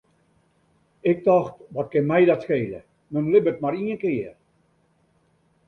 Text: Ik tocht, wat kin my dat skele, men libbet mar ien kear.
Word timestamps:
Ik 1.11 1.19
tocht, 1.25 1.55
wat 1.75 1.91
kin 1.91 2.09
my 2.09 2.21
dat 2.29 2.43
skele, 2.45 2.81
men 3.11 3.31
libbet 3.31 3.61
mar 3.61 3.75
ien 3.81 3.99
kear. 4.03 4.33